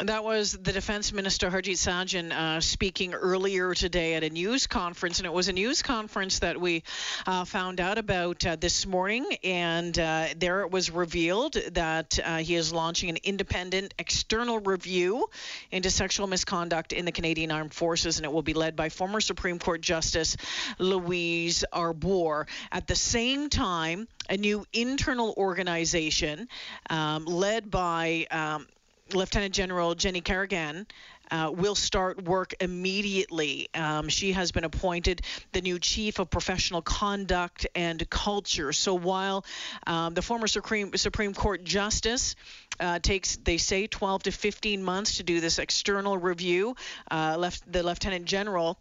That 0.00 0.24
was 0.24 0.52
the 0.52 0.72
Defense 0.72 1.10
Minister 1.10 1.50
Harjit 1.50 1.78
Sajjan 1.78 2.30
uh, 2.30 2.60
speaking 2.60 3.14
earlier 3.14 3.72
today 3.72 4.12
at 4.12 4.24
a 4.24 4.28
news 4.28 4.66
conference, 4.66 5.20
and 5.20 5.26
it 5.26 5.32
was 5.32 5.48
a 5.48 5.54
news 5.54 5.80
conference 5.80 6.40
that 6.40 6.60
we 6.60 6.82
uh, 7.26 7.46
found 7.46 7.80
out 7.80 7.96
about 7.96 8.44
uh, 8.44 8.56
this 8.56 8.84
morning. 8.84 9.24
And 9.42 9.98
uh, 9.98 10.26
there 10.36 10.60
it 10.60 10.70
was 10.70 10.90
revealed 10.90 11.54
that 11.72 12.18
uh, 12.22 12.36
he 12.36 12.56
is 12.56 12.74
launching 12.74 13.08
an 13.08 13.16
independent 13.24 13.94
external 13.98 14.58
review 14.58 15.30
into 15.70 15.88
sexual 15.88 16.26
misconduct 16.26 16.92
in 16.92 17.06
the 17.06 17.12
Canadian 17.12 17.50
Armed 17.50 17.72
Forces, 17.72 18.18
and 18.18 18.26
it 18.26 18.32
will 18.32 18.42
be 18.42 18.52
led 18.52 18.76
by 18.76 18.90
former 18.90 19.22
Supreme 19.22 19.58
Court 19.58 19.80
Justice 19.80 20.36
Louise 20.78 21.64
Arbour. 21.72 22.46
At 22.70 22.86
the 22.86 22.96
same 22.96 23.48
time, 23.48 24.08
a 24.28 24.36
new 24.36 24.66
internal 24.74 25.32
organization 25.38 26.48
um, 26.90 27.24
led 27.24 27.70
by 27.70 28.26
um, 28.30 28.66
Lieutenant 29.12 29.54
General 29.54 29.94
Jennie 29.94 30.20
Carignan 30.20 30.86
uh, 31.30 31.50
will 31.54 31.74
start 31.74 32.24
work 32.24 32.54
immediately. 32.60 33.68
Um, 33.74 34.08
she 34.08 34.32
has 34.32 34.52
been 34.52 34.64
appointed 34.64 35.22
the 35.52 35.60
new 35.60 35.78
chief 35.78 36.18
of 36.18 36.30
professional 36.30 36.82
conduct 36.82 37.66
and 37.74 38.08
culture. 38.10 38.72
So 38.72 38.94
while 38.94 39.44
um, 39.86 40.14
the 40.14 40.22
former 40.22 40.46
Supreme 40.46 40.96
Supreme 40.96 41.34
Court 41.34 41.64
justice 41.64 42.36
uh, 42.80 42.98
takes, 42.98 43.36
they 43.36 43.58
say, 43.58 43.86
12 43.86 44.24
to 44.24 44.32
15 44.32 44.82
months 44.82 45.16
to 45.18 45.22
do 45.22 45.40
this 45.40 45.58
external 45.58 46.18
review, 46.18 46.76
uh, 47.10 47.36
left 47.38 47.70
the 47.70 47.82
lieutenant 47.82 48.24
general 48.26 48.78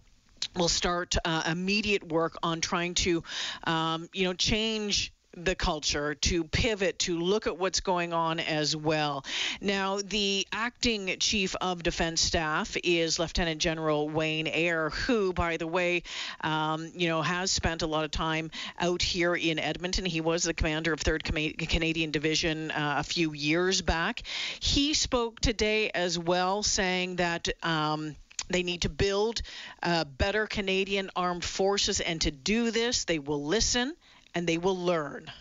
will 0.55 0.69
start 0.69 1.15
uh, 1.25 1.43
immediate 1.47 2.03
work 2.03 2.37
on 2.43 2.61
trying 2.61 2.93
to, 2.93 3.23
um, 3.65 4.09
you 4.13 4.25
know, 4.25 4.33
change 4.33 5.11
the 5.35 5.55
culture, 5.55 6.15
to 6.15 6.43
pivot, 6.43 6.99
to 6.99 7.19
look 7.19 7.47
at 7.47 7.57
what's 7.57 7.79
going 7.79 8.13
on 8.13 8.39
as 8.39 8.75
well. 8.75 9.25
Now, 9.61 9.99
the 10.03 10.47
acting 10.51 11.15
chief 11.19 11.55
of 11.61 11.83
defense 11.83 12.21
staff 12.21 12.77
is 12.83 13.19
Lieutenant 13.19 13.61
General 13.61 14.09
Wayne 14.09 14.47
Eyre, 14.47 14.89
who, 14.89 15.33
by 15.33 15.57
the 15.57 15.67
way, 15.67 16.03
um, 16.41 16.91
you 16.95 17.07
know, 17.07 17.21
has 17.21 17.51
spent 17.51 17.81
a 17.81 17.87
lot 17.87 18.05
of 18.05 18.11
time 18.11 18.51
out 18.79 19.01
here 19.01 19.35
in 19.35 19.59
Edmonton. 19.59 20.05
He 20.05 20.21
was 20.21 20.43
the 20.43 20.53
commander 20.53 20.93
of 20.93 20.99
3rd 20.99 21.67
Canadian 21.67 22.11
Division 22.11 22.71
uh, 22.71 22.95
a 22.99 23.03
few 23.03 23.33
years 23.33 23.81
back. 23.81 24.21
He 24.59 24.93
spoke 24.93 25.39
today 25.39 25.91
as 25.93 26.17
well, 26.17 26.63
saying 26.63 27.17
that. 27.17 27.49
Um, 27.63 28.15
they 28.47 28.61
need 28.61 28.81
to 28.81 28.89
build 28.89 29.41
uh, 29.81 30.03
better 30.03 30.45
Canadian 30.45 31.09
armed 31.15 31.43
forces, 31.43 31.99
and 31.99 32.21
to 32.21 32.29
do 32.29 32.69
this, 32.69 33.05
they 33.05 33.17
will 33.17 33.43
listen 33.43 33.95
and 34.35 34.45
they 34.45 34.57
will 34.57 34.77
learn. 34.77 35.31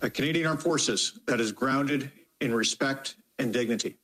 A 0.00 0.10
Canadian 0.10 0.46
Armed 0.48 0.62
Forces 0.62 1.20
that 1.26 1.38
is 1.38 1.52
grounded 1.52 2.10
in 2.40 2.52
respect 2.54 3.14
and 3.38 3.52
dignity, 3.52 3.96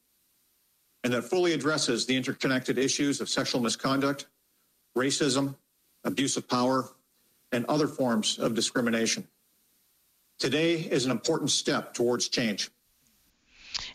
and 1.02 1.12
that 1.12 1.22
fully 1.22 1.54
addresses 1.54 2.06
the 2.06 2.16
interconnected 2.16 2.78
issues 2.78 3.20
of 3.20 3.28
sexual 3.28 3.60
misconduct, 3.60 4.26
racism, 4.96 5.56
abuse 6.04 6.36
of 6.36 6.46
power, 6.46 6.88
and 7.50 7.64
other 7.66 7.88
forms 7.88 8.38
of 8.38 8.54
discrimination. 8.54 9.26
Today 10.38 10.74
is 10.74 11.04
an 11.04 11.10
important 11.10 11.50
step 11.50 11.94
towards 11.94 12.28
change 12.28 12.70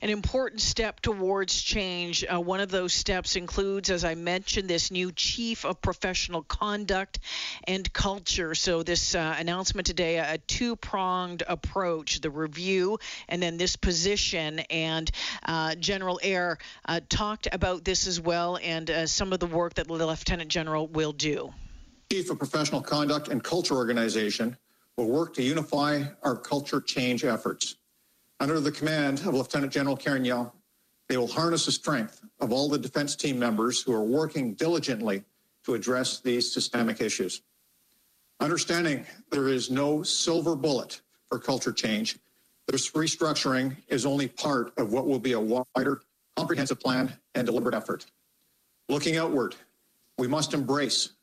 an 0.01 0.09
important 0.09 0.61
step 0.61 0.99
towards 0.99 1.61
change. 1.61 2.23
Uh, 2.23 2.39
one 2.39 2.59
of 2.59 2.69
those 2.69 2.93
steps 2.93 3.35
includes, 3.35 3.89
as 3.89 4.03
I 4.03 4.15
mentioned, 4.15 4.69
this 4.69 4.91
new 4.91 5.11
chief 5.11 5.65
of 5.65 5.81
professional 5.81 6.43
conduct 6.43 7.19
and 7.65 7.91
culture. 7.93 8.55
So, 8.55 8.83
this 8.83 9.15
uh, 9.15 9.35
announcement 9.37 9.87
today, 9.87 10.17
a 10.17 10.37
two 10.37 10.75
pronged 10.75 11.43
approach 11.47 12.21
the 12.21 12.29
review 12.29 12.99
and 13.27 13.41
then 13.41 13.57
this 13.57 13.75
position. 13.75 14.59
And 14.69 15.09
uh, 15.45 15.75
General 15.75 16.19
Eyre 16.23 16.57
uh, 16.85 16.99
talked 17.09 17.47
about 17.51 17.83
this 17.83 18.07
as 18.07 18.19
well 18.19 18.57
and 18.61 18.89
uh, 18.89 19.07
some 19.07 19.33
of 19.33 19.39
the 19.39 19.47
work 19.47 19.75
that 19.75 19.87
the 19.87 19.93
Lieutenant 19.93 20.49
General 20.49 20.87
will 20.87 21.13
do. 21.13 21.53
Chief 22.11 22.29
of 22.29 22.37
Professional 22.37 22.81
Conduct 22.81 23.27
and 23.27 23.43
Culture 23.43 23.75
Organization 23.75 24.57
will 24.97 25.09
work 25.09 25.33
to 25.35 25.43
unify 25.43 26.03
our 26.21 26.35
culture 26.35 26.79
change 26.79 27.23
efforts. 27.23 27.75
Under 28.43 28.59
the 28.59 28.73
command 28.73 29.19
of 29.21 29.35
Lieutenant 29.35 29.71
General 29.71 29.95
Carignan, 29.95 30.51
they 31.07 31.15
will 31.15 31.29
harness 31.29 31.65
the 31.65 31.71
strength 31.71 32.19
of 32.41 32.51
all 32.51 32.67
the 32.67 32.77
defense 32.77 33.15
team 33.15 33.39
members 33.39 33.81
who 33.81 33.93
are 33.93 34.03
working 34.03 34.53
diligently 34.55 35.23
to 35.63 35.75
address 35.75 36.19
these 36.19 36.51
systemic 36.51 36.99
issues. 36.99 37.41
Understanding 38.41 39.05
there 39.31 39.47
is 39.47 39.71
no 39.71 40.03
silver 40.03 40.57
bullet 40.57 40.99
for 41.29 41.39
culture 41.39 41.71
change, 41.71 42.17
this 42.67 42.91
restructuring 42.91 43.77
is 43.87 44.05
only 44.05 44.27
part 44.27 44.77
of 44.77 44.91
what 44.91 45.07
will 45.07 45.19
be 45.19 45.31
a 45.31 45.39
wider, 45.39 46.01
comprehensive 46.35 46.81
plan 46.81 47.13
and 47.35 47.45
deliberate 47.47 47.75
effort. 47.75 48.07
Looking 48.89 49.15
outward, 49.15 49.55
we 50.17 50.27
must 50.27 50.53
embrace 50.53 51.13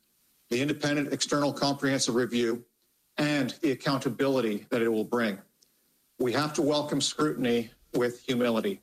the 0.49 0.59
independent 0.59 1.13
external 1.13 1.53
comprehensive 1.53 2.15
review 2.15 2.65
and 3.17 3.51
the 3.61 3.69
accountability 3.69 4.65
that 4.71 4.81
it 4.81 4.89
will 4.89 5.05
bring. 5.05 5.37
We 6.21 6.33
have 6.33 6.53
to 6.53 6.61
welcome 6.61 7.01
scrutiny 7.01 7.71
with 7.95 8.23
humility. 8.27 8.79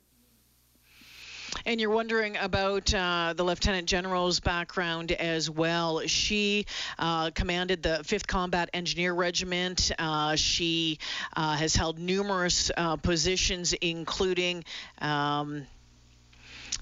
And 1.65 1.79
you're 1.79 1.89
wondering 1.89 2.35
about 2.35 2.93
uh, 2.93 3.33
the 3.33 3.45
Lieutenant 3.45 3.87
General's 3.87 4.41
background 4.41 5.13
as 5.13 5.49
well. 5.49 6.01
She 6.05 6.65
uh, 6.97 7.31
commanded 7.31 7.81
the 7.81 8.01
5th 8.03 8.27
Combat 8.27 8.69
Engineer 8.73 9.13
Regiment. 9.13 9.89
Uh, 9.97 10.35
she 10.35 10.99
uh, 11.33 11.55
has 11.55 11.73
held 11.73 11.97
numerous 11.97 12.71
uh, 12.75 12.97
positions, 12.97 13.71
including. 13.71 14.65
Um, 14.99 15.65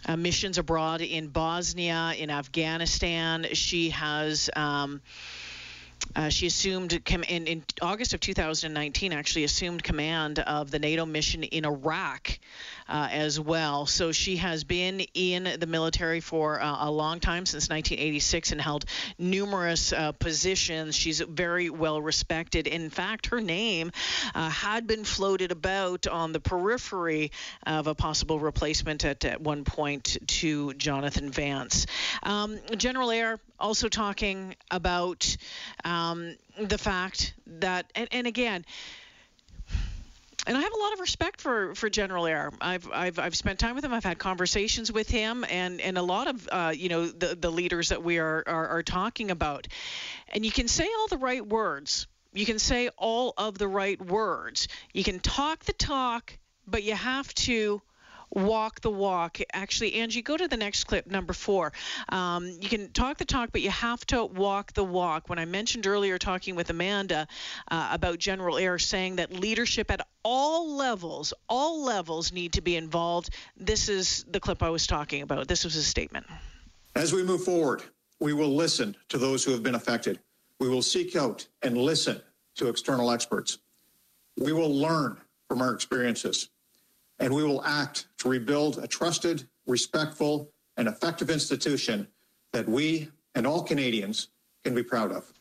uh, 0.06 0.16
missions 0.16 0.58
abroad 0.58 1.02
in 1.02 1.28
Bosnia, 1.28 2.14
in 2.18 2.30
Afghanistan. 2.30 3.48
She 3.54 3.90
has 3.90 4.50
um, 4.56 5.02
uh, 6.16 6.30
she 6.30 6.48
assumed 6.48 7.04
com- 7.06 7.24
in, 7.24 7.48
in, 7.48 7.64
August 7.82 8.14
of 8.14 8.20
2019 8.20 9.14
actually 9.14 9.44
assumed 9.44 9.84
command 9.84 10.40
of 10.40 10.72
the 10.72 10.80
NATO 10.80 11.06
mission 11.06 11.44
in 11.44 11.66
Iraq 11.66 12.40
uh, 12.90 13.08
as 13.12 13.40
well. 13.40 13.86
So 13.86 14.12
she 14.12 14.38
has 14.38 14.64
been 14.64 15.02
in 15.14 15.60
the 15.60 15.68
military 15.68 16.20
for 16.20 16.60
uh, 16.62 16.88
a 16.88 16.92
long 16.92 17.20
time 17.20 17.46
since 17.46 17.70
1986 17.70 18.52
and 18.52 18.62
held 18.62 18.86
numerous 19.20 19.94
uh, 19.94 20.12
positions. 20.14 20.96
She's 20.96 21.20
very 21.20 21.70
well 21.70 22.02
respected. 22.02 22.68
In 22.68 22.90
fact, 22.90 23.28
her 23.28 23.42
name 23.42 23.92
uh, 24.34 24.50
had 24.50 24.88
been 24.88 25.04
floated 25.04 25.52
about 25.52 26.08
on 26.08 26.32
the 26.32 26.40
periphery 26.40 27.32
of 27.66 27.88
a 27.88 27.96
possible 27.96 28.40
replacement 28.40 29.06
at, 29.06 29.24
at 29.26 29.42
one 29.42 29.64
point 29.64 30.18
to 30.28 30.74
Jonathan 30.74 31.30
Vance. 31.30 31.86
Um, 32.24 32.60
General 32.76 33.12
Eyre 33.12 33.40
also 33.60 33.90
talking 33.90 34.56
about 34.72 35.36
um, 35.84 36.36
the 36.60 36.78
fact 36.78 37.34
that, 37.46 37.92
and, 37.96 38.08
and 38.12 38.28
again, 38.28 38.66
and 40.48 40.56
I 40.58 40.62
have 40.62 40.74
a 40.74 40.80
lot 40.80 40.94
of 40.94 41.02
respect 41.02 41.42
for 41.42 41.76
for 41.76 41.90
General 41.90 42.26
Eyre. 42.26 42.52
I've 42.62 42.90
I've 42.92 43.20
I've 43.20 43.36
spent 43.36 43.60
time 43.60 43.76
with 43.76 43.84
him. 43.84 43.94
I've 43.94 44.06
had 44.06 44.18
conversations 44.18 44.92
with 44.92 45.10
him, 45.10 45.46
and 45.50 45.82
and 45.82 45.98
a 45.98 46.02
lot 46.02 46.28
of 46.28 46.50
uh, 46.50 46.74
you 46.76 46.88
know 46.88 47.08
the 47.08 47.36
the 47.36 47.52
leaders 47.52 47.90
that 47.90 48.02
we 48.02 48.18
are, 48.18 48.44
are 48.48 48.68
are 48.70 48.84
talking 48.84 49.30
about. 49.30 49.68
And 50.30 50.46
you 50.46 50.52
can 50.52 50.70
say 50.70 50.88
all 51.00 51.08
the 51.08 51.18
right 51.18 51.46
words. 51.46 52.08
You 52.34 52.46
can 52.46 52.60
say 52.60 52.90
all 52.98 53.34
of 53.38 53.58
the 53.58 53.68
right 53.68 54.02
words. 54.02 54.70
You 54.94 55.04
can 55.04 55.20
talk 55.20 55.66
the 55.66 55.74
talk, 55.74 56.38
but 56.66 56.84
you 56.84 56.96
have 56.96 57.34
to 57.34 57.82
walk 58.30 58.82
the 58.82 58.90
walk. 58.90 59.40
Actually, 59.54 59.96
Angie, 59.96 60.22
go 60.22 60.38
to 60.38 60.48
the 60.48 60.58
next 60.58 60.86
clip, 60.86 61.08
number 61.08 61.34
four. 61.34 61.74
Um, 62.10 62.48
you 62.60 62.70
can 62.70 62.92
talk 62.92 63.18
the 63.18 63.26
talk, 63.26 63.52
but 63.52 63.62
you 63.62 63.70
have 63.70 64.06
to 64.08 64.26
walk 64.26 64.74
the 64.74 64.84
walk. 64.84 65.30
When 65.30 65.40
I 65.40 65.46
mentioned 65.46 65.88
earlier, 65.88 66.18
talking 66.18 66.56
with 66.56 66.70
Amanda 66.70 67.28
uh, 67.70 67.90
about 67.92 68.20
General 68.20 68.58
Eyre 68.58 68.80
saying 68.80 69.18
that 69.18 69.34
leadership 69.34 69.92
at 69.92 70.06
all 70.24 70.76
levels, 70.76 71.34
all 71.48 71.84
levels 71.84 72.32
need 72.32 72.54
to 72.54 72.62
be 72.62 72.76
involved, 72.76 73.30
this 73.56 73.90
is 73.90 74.26
the 74.30 74.40
clip 74.40 74.62
I 74.62 74.70
was 74.70 74.88
talking 74.88 75.22
about. 75.22 75.48
This 75.48 75.64
was 75.64 75.74
his 75.74 75.88
statement. 75.88 76.26
As 76.96 77.14
we 77.14 77.24
move 77.24 77.44
forward, 77.44 77.84
we 78.20 78.34
will 78.34 78.56
listen 78.56 78.96
to 79.10 79.18
those 79.18 79.44
who 79.44 79.52
have 79.52 79.64
been 79.64 79.76
affected. 79.76 80.20
We 80.60 80.70
will 80.70 80.82
seek 80.82 81.16
out 81.16 81.48
and 81.62 81.78
listen 81.78 82.22
to 82.56 82.68
external 82.68 83.12
experts. 83.12 83.60
We 84.38 84.52
will 84.54 84.74
learn 84.74 85.18
from 85.48 85.62
our 85.62 85.74
experiences 85.74 86.50
and 87.20 87.34
we 87.34 87.44
will 87.44 87.64
act 87.64 88.08
to 88.20 88.30
rebuild 88.30 88.78
a 88.80 88.88
trusted, 88.88 89.48
respectful, 89.66 90.52
and 90.78 90.88
effective 90.88 91.30
institution 91.30 92.08
that 92.54 92.68
we 92.68 93.10
and 93.36 93.46
all 93.46 93.64
Canadians 93.64 94.30
can 94.64 94.74
be 94.74 94.84
proud 94.84 95.12
of. 95.12 95.32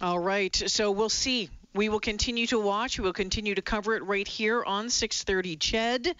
All 0.00 0.18
right. 0.18 0.54
So 0.54 0.90
we'll 0.90 1.08
see 1.08 1.48
we 1.76 1.88
will 1.88 2.00
continue 2.00 2.46
to 2.46 2.58
watch. 2.58 2.98
We 2.98 3.04
will 3.04 3.12
continue 3.12 3.54
to 3.54 3.62
cover 3.62 3.94
it 3.94 4.02
right 4.04 4.26
here 4.26 4.64
on 4.64 4.86
6:30 4.86 5.56
CHED. 5.56 6.16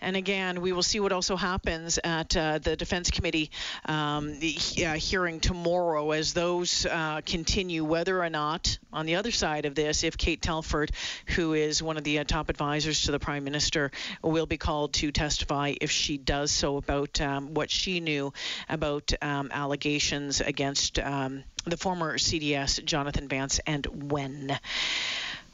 And 0.00 0.16
again, 0.16 0.60
we 0.60 0.72
will 0.72 0.82
see 0.82 1.00
what 1.00 1.12
also 1.12 1.36
happens 1.36 1.98
at 2.02 2.36
uh, 2.36 2.58
the 2.58 2.76
Defense 2.76 3.10
Committee 3.10 3.50
um, 3.84 4.38
the, 4.40 4.56
uh, 4.84 4.94
hearing 4.94 5.40
tomorrow 5.40 6.10
as 6.10 6.34
those 6.34 6.84
uh, 6.86 7.20
continue. 7.24 7.84
Whether 7.84 8.22
or 8.22 8.30
not, 8.30 8.78
on 8.92 9.06
the 9.06 9.16
other 9.16 9.30
side 9.30 9.64
of 9.64 9.74
this, 9.74 10.04
if 10.04 10.16
Kate 10.16 10.42
Telford, 10.42 10.90
who 11.28 11.54
is 11.54 11.82
one 11.82 11.96
of 11.96 12.04
the 12.04 12.18
uh, 12.18 12.24
top 12.24 12.48
advisors 12.48 13.02
to 13.02 13.12
the 13.12 13.18
Prime 13.18 13.44
Minister, 13.44 13.90
will 14.22 14.46
be 14.46 14.58
called 14.58 14.92
to 14.94 15.12
testify 15.12 15.74
if 15.80 15.90
she 15.90 16.18
does 16.18 16.50
so 16.50 16.76
about 16.76 17.20
um, 17.20 17.54
what 17.54 17.70
she 17.70 18.00
knew 18.00 18.32
about 18.68 19.12
um, 19.22 19.50
allegations 19.52 20.40
against 20.40 20.98
um, 20.98 21.44
the 21.70 21.76
former 21.76 22.16
CDS 22.18 22.84
Jonathan 22.84 23.28
Vance 23.28 23.60
and 23.66 23.86
when. 24.10 24.58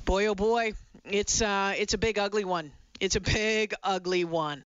Boy, 0.04 0.26
oh 0.26 0.34
boy, 0.34 0.74
it's 1.04 1.42
uh, 1.42 1.74
it's 1.76 1.94
a 1.94 1.98
big 1.98 2.18
ugly 2.18 2.44
one. 2.44 2.72
It's 3.00 3.16
a 3.16 3.20
big 3.20 3.74
ugly 3.82 4.24
one. 4.24 4.62